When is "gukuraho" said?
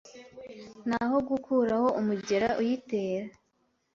1.29-1.87